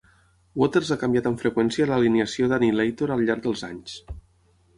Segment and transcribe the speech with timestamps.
[0.61, 4.01] Waters ha canviat amb freqüència l'alineació d'Annihilator al llarg dels anys.